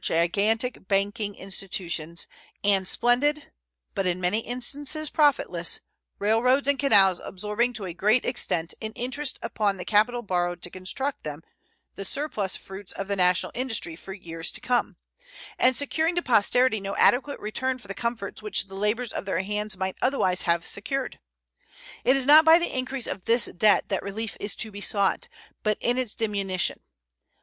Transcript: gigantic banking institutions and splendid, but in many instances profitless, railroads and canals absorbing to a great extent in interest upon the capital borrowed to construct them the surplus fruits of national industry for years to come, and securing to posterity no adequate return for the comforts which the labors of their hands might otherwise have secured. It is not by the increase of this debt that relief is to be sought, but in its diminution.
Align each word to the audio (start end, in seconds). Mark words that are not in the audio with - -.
gigantic 0.03 0.87
banking 0.87 1.35
institutions 1.35 2.25
and 2.63 2.87
splendid, 2.87 3.51
but 3.93 4.03
in 4.07 4.19
many 4.19 4.39
instances 4.39 5.11
profitless, 5.11 5.79
railroads 6.17 6.67
and 6.67 6.79
canals 6.79 7.19
absorbing 7.23 7.71
to 7.71 7.85
a 7.85 7.93
great 7.93 8.25
extent 8.25 8.73
in 8.81 8.91
interest 8.93 9.37
upon 9.43 9.77
the 9.77 9.85
capital 9.85 10.23
borrowed 10.23 10.59
to 10.63 10.71
construct 10.71 11.21
them 11.23 11.43
the 11.93 12.03
surplus 12.03 12.55
fruits 12.57 12.91
of 12.93 13.09
national 13.15 13.51
industry 13.53 13.95
for 13.95 14.11
years 14.11 14.49
to 14.49 14.59
come, 14.59 14.95
and 15.59 15.75
securing 15.75 16.15
to 16.15 16.21
posterity 16.23 16.79
no 16.81 16.95
adequate 16.95 17.39
return 17.39 17.77
for 17.77 17.87
the 17.87 17.93
comforts 17.93 18.41
which 18.41 18.65
the 18.69 18.73
labors 18.75 19.13
of 19.13 19.25
their 19.25 19.41
hands 19.41 19.77
might 19.77 19.97
otherwise 20.01 20.41
have 20.41 20.65
secured. 20.65 21.19
It 22.03 22.15
is 22.15 22.25
not 22.25 22.43
by 22.43 22.57
the 22.57 22.75
increase 22.75 23.05
of 23.05 23.25
this 23.25 23.45
debt 23.45 23.89
that 23.89 24.01
relief 24.01 24.35
is 24.39 24.55
to 24.55 24.71
be 24.71 24.81
sought, 24.81 25.27
but 25.61 25.77
in 25.79 25.99
its 25.99 26.15
diminution. 26.15 26.79